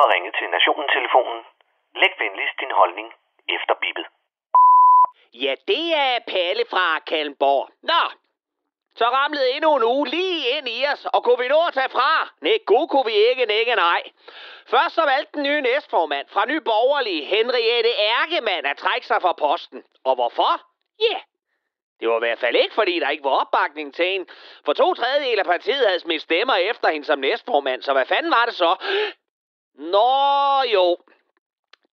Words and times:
har 0.00 0.08
ringet 0.14 0.34
til 0.38 0.48
Nationen-telefonen. 0.56 1.40
Læg 2.00 2.12
venligst 2.22 2.56
din 2.62 2.72
holdning 2.80 3.08
efter 3.56 3.74
bippet. 3.82 4.06
Ja, 5.44 5.54
det 5.68 5.86
er 5.94 6.18
Palle 6.32 6.64
fra 6.72 6.98
Kalmborg. 6.98 7.68
Nå, 7.82 8.02
så 8.96 9.04
ramlede 9.04 9.50
endnu 9.50 9.76
en 9.76 9.84
uge 9.84 10.06
lige 10.08 10.58
ind 10.58 10.68
i 10.68 10.84
os, 10.92 11.06
og 11.14 11.24
kunne 11.24 11.38
vi 11.38 11.48
nå 11.48 11.60
at 11.68 11.74
tage 11.74 11.88
fra? 11.88 12.10
Nej, 12.40 12.58
god 12.66 12.88
kunne 12.88 13.04
vi 13.04 13.16
ikke, 13.28 13.58
ikke 13.60 13.74
nej. 13.74 14.02
Først 14.66 14.94
så 14.94 15.04
valgte 15.04 15.32
den 15.34 15.42
nye 15.42 15.60
næstformand 15.60 16.26
fra 16.28 16.46
Ny 16.46 16.56
Borgerlige, 16.56 17.24
Henriette 17.24 17.92
Ærgemand, 17.98 18.66
at 18.66 18.76
trække 18.76 19.06
sig 19.06 19.22
fra 19.22 19.32
posten. 19.32 19.84
Og 20.04 20.14
hvorfor? 20.14 20.52
Ja, 21.00 21.04
yeah. 21.12 21.22
det 22.00 22.08
var 22.08 22.16
i 22.16 22.24
hvert 22.26 22.38
fald 22.38 22.56
ikke, 22.56 22.74
fordi 22.74 23.00
der 23.00 23.10
ikke 23.10 23.24
var 23.24 23.40
opbakning 23.40 23.94
til 23.94 24.06
hende. 24.06 24.26
For 24.64 24.72
to 24.72 24.94
tredjedel 24.94 25.38
af 25.38 25.44
partiet 25.44 25.86
havde 25.86 26.00
smidt 26.00 26.22
stemmer 26.22 26.54
efter 26.54 26.88
hende 26.88 27.06
som 27.06 27.18
næstformand, 27.18 27.82
så 27.82 27.92
hvad 27.92 28.06
fanden 28.06 28.30
var 28.30 28.44
det 28.44 28.54
så? 28.54 28.76
Nå 29.78 30.62
jo, 30.70 30.96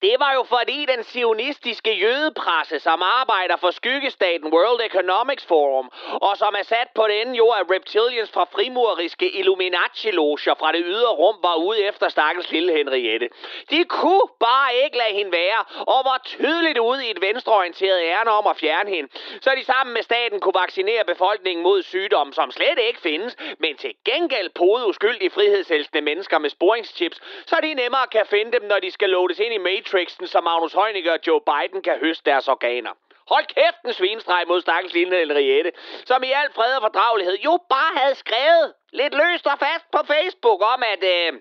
det 0.05 0.15
var 0.19 0.33
jo 0.33 0.43
fordi 0.43 0.85
den 0.93 1.03
sionistiske 1.03 1.93
jødepresse, 2.05 2.79
som 2.79 3.01
arbejder 3.21 3.57
for 3.57 3.71
skyggestaten 3.71 4.53
World 4.53 4.81
Economics 4.85 5.45
Forum, 5.45 5.91
og 6.27 6.37
som 6.37 6.55
er 6.59 6.63
sat 6.63 6.89
på 6.95 7.03
den 7.07 7.35
jord 7.35 7.57
af 7.61 7.75
reptilians 7.75 8.31
fra 8.31 8.43
frimureriske 8.55 9.27
Illuminati-loger 9.39 10.55
fra 10.59 10.71
det 10.71 10.83
ydre 10.85 11.13
rum, 11.21 11.37
var 11.41 11.55
ude 11.55 11.79
efter 11.89 12.09
stakkels 12.09 12.51
lille 12.51 12.71
Henriette. 12.77 13.29
De 13.69 13.83
kunne 13.83 14.27
bare 14.39 14.69
ikke 14.83 14.97
lade 14.97 15.13
hende 15.19 15.31
være, 15.31 15.59
og 15.93 16.01
var 16.09 16.19
tydeligt 16.25 16.77
ude 16.77 17.07
i 17.07 17.11
et 17.11 17.21
venstreorienteret 17.21 17.99
ærne 18.03 18.31
om 18.31 18.47
at 18.47 18.57
fjerne 18.57 18.89
hende, 18.89 19.09
så 19.41 19.49
de 19.57 19.65
sammen 19.65 19.93
med 19.93 20.03
staten 20.03 20.39
kunne 20.39 20.59
vaccinere 20.63 21.03
befolkningen 21.07 21.63
mod 21.63 21.83
sygdomme, 21.83 22.33
som 22.33 22.51
slet 22.51 22.79
ikke 22.87 23.01
findes, 23.01 23.35
men 23.59 23.77
til 23.77 23.93
gengæld 24.05 24.49
pode 24.49 24.87
uskyldige 24.87 25.29
frihedselskende 25.29 26.01
mennesker 26.01 26.37
med 26.37 26.49
sporingschips, 26.49 27.17
så 27.45 27.55
de 27.63 27.73
nemmere 27.73 28.07
kan 28.11 28.25
finde 28.25 28.51
dem, 28.51 28.63
når 28.63 28.79
de 28.79 28.91
skal 28.91 29.09
låtes 29.09 29.39
ind 29.39 29.53
i 29.53 29.57
Matrix 29.57 29.92
Matrixen, 29.93 30.27
så 30.27 30.41
Magnus 30.41 30.73
Heunicke 30.73 31.11
og 31.11 31.19
Joe 31.27 31.41
Biden 31.41 31.81
kan 31.81 31.99
høste 31.99 32.31
deres 32.31 32.47
organer. 32.47 32.93
Hold 33.27 33.45
kæft 33.45 33.81
en 33.85 33.93
svinestreg 33.93 34.43
mod 34.47 34.61
stakkels 34.61 34.93
lille 34.93 35.17
Henriette, 35.17 35.71
som 36.05 36.23
i 36.23 36.31
al 36.31 36.51
fred 36.55 36.75
og 36.75 36.81
fordragelighed 36.81 37.37
jo 37.47 37.59
bare 37.69 37.93
havde 38.01 38.15
skrevet 38.15 38.73
lidt 38.93 39.13
løst 39.13 39.47
og 39.47 39.59
fast 39.59 39.85
på 39.91 39.99
Facebook 40.13 40.61
om, 40.73 40.83
at... 40.93 41.03
Øh, 41.03 41.33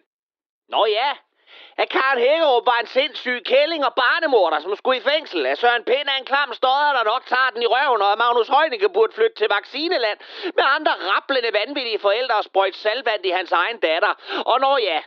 Nå 0.68 0.86
ja, 0.86 1.10
at 1.76 1.88
Karen 1.88 2.18
Hækkerup 2.18 2.66
var 2.66 2.78
en 2.80 2.86
sindssyg 2.86 3.42
kælling 3.44 3.84
og 3.84 3.94
barnemorder, 3.94 4.58
som 4.60 4.76
skulle 4.76 4.98
i 4.98 5.08
fængsel. 5.12 5.46
At 5.46 5.58
Søren 5.58 5.84
Pind 5.84 6.08
er 6.08 6.18
en 6.18 6.24
klam 6.24 6.52
stodder, 6.52 6.92
der 6.96 7.04
nok 7.04 7.26
tager 7.26 7.50
den 7.54 7.62
i 7.62 7.66
røven, 7.66 8.02
og 8.02 8.12
at 8.12 8.18
Magnus 8.18 8.48
Heunicke 8.48 8.88
burde 8.88 9.12
flytte 9.12 9.36
til 9.36 9.48
vaccineland 9.48 10.18
med 10.56 10.64
andre 10.76 10.92
rapplende 11.10 11.52
vanvittige 11.52 11.98
forældre 11.98 12.34
og 12.34 12.44
sprøjt 12.44 12.76
salvand 12.76 13.26
i 13.26 13.30
hans 13.30 13.52
egen 13.52 13.78
datter. 13.78 14.12
Og 14.46 14.60
når 14.60 14.78
ja, 14.78 15.00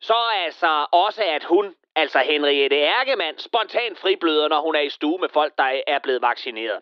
så 0.00 0.18
altså 0.44 0.86
også, 0.92 1.22
at 1.22 1.44
hun 1.44 1.74
altså 2.02 2.18
Henriette 2.18 2.76
Ærgemand, 2.76 3.38
spontan 3.38 3.96
fribløder, 3.96 4.48
når 4.48 4.60
hun 4.60 4.74
er 4.74 4.80
i 4.80 4.90
stue 4.90 5.18
med 5.18 5.28
folk, 5.28 5.52
der 5.58 5.80
er 5.86 5.98
blevet 5.98 6.22
vaccineret. 6.22 6.78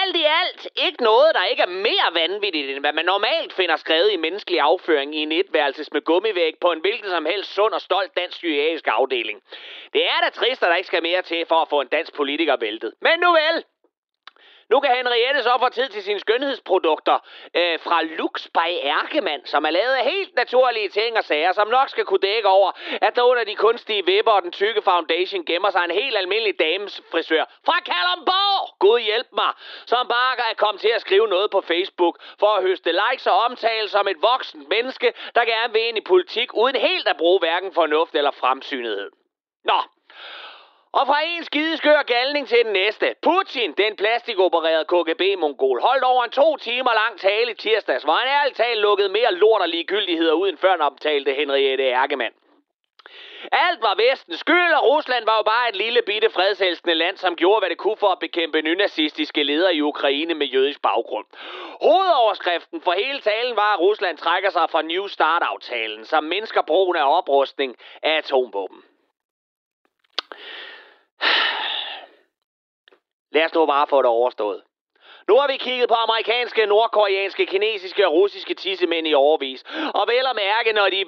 Alt 0.00 0.16
i 0.16 0.24
alt 0.42 0.68
ikke 0.86 1.02
noget, 1.02 1.30
der 1.34 1.44
ikke 1.44 1.62
er 1.62 1.72
mere 1.88 2.08
vanvittigt, 2.20 2.70
end 2.70 2.80
hvad 2.80 2.92
man 2.92 3.04
normalt 3.04 3.52
finder 3.52 3.76
skrevet 3.76 4.12
i 4.12 4.16
menneskelig 4.16 4.60
afføring 4.60 5.14
i 5.14 5.18
en 5.18 5.32
etværelses 5.32 5.92
med 5.92 6.02
gummivæg 6.02 6.54
på 6.60 6.72
en 6.72 6.80
hvilken 6.80 7.10
som 7.10 7.26
helst 7.26 7.54
sund 7.54 7.72
og 7.72 7.80
stolt 7.80 8.16
dansk 8.16 8.36
psykiatrisk 8.36 8.86
afdeling. 8.88 9.42
Det 9.92 10.02
er 10.04 10.18
da 10.24 10.28
trist, 10.30 10.62
at 10.62 10.68
der 10.70 10.76
ikke 10.76 10.86
skal 10.86 11.02
mere 11.02 11.22
til 11.22 11.44
for 11.48 11.62
at 11.62 11.68
få 11.68 11.80
en 11.80 11.88
dansk 11.88 12.14
politiker 12.14 12.56
væltet. 12.56 12.92
Men 13.00 13.20
nu 13.20 13.32
vel, 13.32 13.64
nu 14.70 14.80
kan 14.80 14.96
Henriette 14.96 15.42
så 15.42 15.56
få 15.60 15.68
tid 15.68 15.88
til 15.88 16.02
sine 16.02 16.20
skønhedsprodukter 16.20 17.18
øh, 17.54 17.78
fra 17.80 18.02
Lux 18.02 18.48
by 18.54 18.68
Erkemann, 18.82 19.46
som 19.46 19.64
er 19.64 19.70
lavet 19.70 19.94
af 20.00 20.04
helt 20.04 20.34
naturlige 20.36 20.88
ting 20.88 21.16
og 21.16 21.24
sager, 21.24 21.52
som 21.52 21.68
nok 21.68 21.88
skal 21.88 22.04
kunne 22.04 22.26
dække 22.30 22.48
over, 22.48 22.70
at 23.06 23.16
der 23.16 23.22
under 23.22 23.44
de 23.44 23.54
kunstige 23.54 24.04
vipper 24.06 24.32
og 24.32 24.42
den 24.42 24.52
tykke 24.52 24.82
foundation 24.82 25.44
gemmer 25.44 25.70
sig 25.70 25.84
en 25.84 25.90
helt 25.90 26.16
almindelig 26.16 26.58
dames 26.58 27.02
frisør 27.10 27.44
fra 27.66 27.76
Kalundborg. 27.90 28.78
Gud 28.78 29.00
hjælp 29.00 29.28
mig, 29.32 29.52
som 29.86 30.08
bare 30.08 30.50
er 30.50 30.54
kommet 30.56 30.80
til 30.80 30.92
at 30.94 31.00
skrive 31.00 31.28
noget 31.28 31.50
på 31.50 31.60
Facebook 31.60 32.16
for 32.40 32.50
at 32.56 32.62
høste 32.62 32.92
likes 32.92 33.26
og 33.26 33.36
omtale 33.38 33.88
som 33.88 34.08
et 34.08 34.22
voksent 34.22 34.68
menneske, 34.68 35.12
der 35.34 35.44
gerne 35.44 35.72
vil 35.72 35.88
ind 35.88 35.98
i 35.98 36.00
politik 36.00 36.48
uden 36.54 36.76
helt 36.76 37.08
at 37.08 37.16
bruge 37.16 37.38
hverken 37.38 37.72
fornuft 37.74 38.14
eller 38.14 38.30
fremsynethed. 38.30 39.10
Nå, 39.64 39.80
og 40.92 41.06
fra 41.06 41.18
en 41.24 41.44
skideskør 41.44 42.02
galning 42.02 42.48
til 42.48 42.58
den 42.64 42.72
næste. 42.72 43.14
Putin, 43.22 43.72
den 43.72 43.96
plastikopererede 43.96 44.84
KGB-mongol, 44.84 45.80
holdt 45.80 46.04
over 46.04 46.24
en 46.24 46.30
to 46.30 46.56
timer 46.56 46.94
lang 46.94 47.20
tale 47.20 47.50
i 47.50 47.54
tirsdags, 47.54 48.04
hvor 48.04 48.12
han 48.12 48.28
ærligt 48.28 48.56
talt 48.56 48.80
lukkede 48.80 49.08
mere 49.08 49.34
lort 49.34 49.62
og 49.62 49.68
ligegyldigheder 49.68 50.32
uden 50.32 50.56
før 50.58 50.72
den 50.72 50.80
optalte 50.80 51.32
Henriette 51.32 51.88
Erkemann. 51.88 52.34
Alt 53.52 53.82
var 53.82 53.94
vestens 53.94 54.40
skyld, 54.40 54.72
og 54.72 54.86
Rusland 54.86 55.24
var 55.24 55.36
jo 55.36 55.42
bare 55.42 55.68
et 55.68 55.76
lille 55.76 56.02
bitte 56.06 56.30
fredselskende 56.30 56.94
land, 56.94 57.16
som 57.16 57.36
gjorde, 57.36 57.60
hvad 57.60 57.70
det 57.70 57.78
kunne 57.78 57.96
for 57.96 58.06
at 58.06 58.18
bekæmpe 58.18 58.62
nynazistiske 58.62 59.42
ledere 59.42 59.74
i 59.74 59.82
Ukraine 59.82 60.34
med 60.34 60.46
jødisk 60.46 60.82
baggrund. 60.82 61.26
Hovedoverskriften 61.82 62.80
for 62.80 62.92
hele 62.92 63.20
talen 63.20 63.56
var, 63.56 63.74
at 63.74 63.80
Rusland 63.80 64.18
trækker 64.18 64.50
sig 64.50 64.70
fra 64.70 64.82
New 64.82 65.06
Start-aftalen, 65.06 66.04
som 66.04 66.24
mindsker 66.24 66.62
brugen 66.62 66.96
af 66.96 67.18
oprustning 67.18 67.76
af 68.02 68.16
atomvåben. 68.16 68.82
Lad 73.32 73.44
os 73.44 73.54
nu 73.54 73.66
bare 73.66 73.86
få 73.86 74.02
det 74.02 74.10
overstået. 74.10 74.62
Nu 75.30 75.36
har 75.40 75.48
vi 75.52 75.56
kigget 75.56 75.88
på 75.88 75.94
amerikanske, 75.94 76.66
nordkoreanske, 76.66 77.46
kinesiske 77.46 78.06
og 78.06 78.12
russiske 78.12 78.54
tissemænd 78.54 79.06
i 79.08 79.14
overvis. 79.14 79.60
Og 79.94 80.04
vel 80.12 80.26
at 80.30 80.36
mærke, 80.46 80.72
når 80.72 80.86
de 80.94 81.00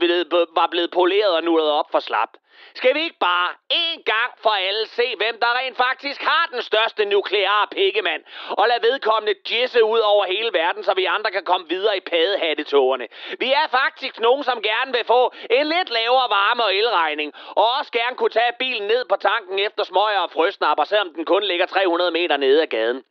var 0.60 0.68
blevet 0.70 0.90
poleret 0.90 1.32
og 1.38 1.42
nullet 1.44 1.70
op 1.70 1.88
for 1.90 1.98
slap. 2.08 2.32
Skal 2.74 2.94
vi 2.94 3.00
ikke 3.06 3.18
bare 3.20 3.50
en 3.70 4.02
gang 4.12 4.30
for 4.44 4.50
alle 4.50 4.86
se, 4.86 5.06
hvem 5.16 5.36
der 5.42 5.58
rent 5.58 5.76
faktisk 5.76 6.20
har 6.22 6.48
den 6.52 6.62
største 6.62 7.04
nukleare 7.04 7.66
pikkemand, 7.70 8.22
og 8.50 8.68
lade 8.68 8.82
vedkommende 8.82 9.34
jisse 9.50 9.84
ud 9.84 9.98
over 9.98 10.24
hele 10.24 10.50
verden, 10.52 10.84
så 10.84 10.94
vi 10.94 11.04
andre 11.04 11.30
kan 11.30 11.44
komme 11.44 11.68
videre 11.68 11.96
i 11.96 12.00
padehattetogerne. 12.00 13.06
Vi 13.38 13.52
er 13.52 13.66
faktisk 13.80 14.20
nogen, 14.20 14.44
som 14.44 14.62
gerne 14.62 14.92
vil 14.92 15.04
få 15.04 15.32
en 15.50 15.66
lidt 15.66 15.90
lavere 15.90 16.28
varme- 16.38 16.64
og 16.64 16.74
elregning, 16.74 17.32
og 17.60 17.66
også 17.78 17.92
gerne 17.92 18.16
kunne 18.16 18.36
tage 18.40 18.52
bilen 18.58 18.88
ned 18.88 19.04
på 19.08 19.16
tanken 19.16 19.58
efter 19.58 19.84
smøger 19.84 20.20
og 20.26 20.30
frøsnapper, 20.30 20.84
selvom 20.84 21.14
den 21.14 21.24
kun 21.24 21.42
ligger 21.44 21.66
300 21.66 22.10
meter 22.10 22.36
nede 22.36 22.62
ad 22.62 22.66
gaden. 22.66 23.02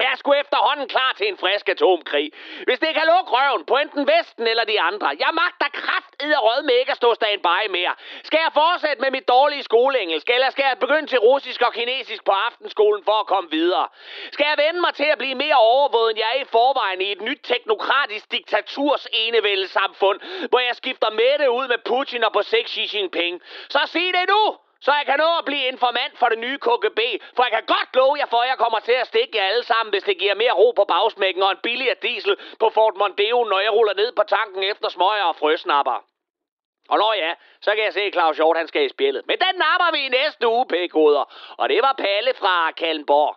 Jeg 0.00 0.10
er 0.12 0.16
sgu 0.16 0.32
efterhånden 0.32 0.88
klar 0.88 1.12
til 1.16 1.28
en 1.28 1.38
frisk 1.38 1.68
atomkrig. 1.68 2.32
Hvis 2.66 2.78
det 2.78 2.94
kan 2.94 3.06
lukke 3.12 3.30
røven 3.36 3.64
på 3.64 3.76
enten 3.76 4.08
Vesten 4.12 4.46
eller 4.46 4.64
de 4.64 4.80
andre. 4.80 5.08
Jeg 5.24 5.30
magter 5.32 5.68
kraft 5.80 6.12
og 6.36 6.44
rød 6.48 6.62
med 6.62 6.74
ikke 6.74 6.90
at 6.90 6.96
stå 6.96 7.14
standby 7.14 7.60
mere. 7.70 7.94
Skal 8.22 8.40
jeg 8.44 8.52
fortsætte 8.52 9.00
med 9.02 9.10
mit 9.10 9.28
dårlige 9.28 9.62
skoleengelsk, 9.62 10.30
eller 10.30 10.50
skal 10.50 10.64
jeg 10.68 10.78
begynde 10.78 11.06
til 11.06 11.18
russisk 11.18 11.62
og 11.62 11.72
kinesisk 11.72 12.24
på 12.24 12.32
aftenskolen 12.32 13.04
for 13.04 13.20
at 13.20 13.26
komme 13.26 13.50
videre? 13.50 13.88
Skal 14.32 14.46
jeg 14.50 14.66
vende 14.66 14.80
mig 14.80 14.94
til 14.94 15.08
at 15.14 15.18
blive 15.18 15.34
mere 15.34 15.54
overvåget, 15.54 16.10
end 16.10 16.18
jeg 16.18 16.30
er 16.36 16.40
i 16.42 16.44
forvejen 16.44 17.00
i 17.00 17.12
et 17.12 17.20
nyt 17.20 17.40
teknokratisk 17.42 18.32
diktaturs 18.32 19.06
enevældesamfund, 19.12 20.20
hvor 20.50 20.58
jeg 20.58 20.76
skifter 20.76 21.10
med 21.10 21.48
ud 21.48 21.68
med 21.68 21.78
Putin 21.84 22.24
og 22.24 22.32
på 22.32 22.42
sex 22.42 22.70
Xi 22.70 22.96
Jinping? 22.96 23.42
Så 23.68 23.80
sig 23.86 24.00
det 24.00 24.28
nu! 24.28 24.67
Så 24.84 24.90
jeg 24.98 25.06
kan 25.06 25.18
nå 25.18 25.30
at 25.38 25.44
blive 25.44 25.64
informant 25.72 26.14
for 26.18 26.28
det 26.28 26.38
nye 26.38 26.58
KGB. 26.66 27.00
For 27.36 27.42
jeg 27.44 27.52
kan 27.56 27.66
godt 27.74 27.90
love 28.00 28.16
jer 28.20 28.26
for, 28.26 28.40
at 28.42 28.48
jeg 28.48 28.58
kommer 28.58 28.80
til 28.80 28.96
at 29.02 29.06
stikke 29.06 29.38
jer 29.38 29.44
alle 29.50 29.64
sammen, 29.64 29.90
hvis 29.92 30.02
det 30.02 30.18
giver 30.18 30.34
mere 30.34 30.52
ro 30.52 30.72
på 30.76 30.84
bagsmækken 30.84 31.42
og 31.42 31.50
en 31.50 31.62
billigere 31.62 31.96
diesel 32.02 32.36
på 32.60 32.70
Fort 32.70 32.96
Mondeo, 32.96 33.44
når 33.44 33.60
jeg 33.60 33.72
ruller 33.72 33.94
ned 33.94 34.12
på 34.12 34.22
tanken 34.22 34.62
efter 34.62 34.88
smøger 34.88 35.24
og 35.24 35.36
frøsnapper. 35.36 35.98
Og 36.88 36.98
når 36.98 37.12
ja, 37.12 37.32
så 37.60 37.70
kan 37.74 37.84
jeg 37.84 37.92
se, 37.92 38.00
at 38.00 38.12
Claus 38.12 38.36
Hjort 38.36 38.56
han 38.56 38.68
skal 38.68 38.84
i 38.86 38.88
spillet. 38.88 39.22
Men 39.26 39.36
den 39.38 39.54
napper 39.64 39.88
vi 39.92 40.00
i 40.06 40.08
næste 40.08 40.48
uge, 40.48 40.66
pækoder. 40.66 41.24
Og 41.58 41.68
det 41.68 41.82
var 41.82 41.92
Palle 41.92 42.34
fra 42.34 42.70
Kallenborg. 42.70 43.36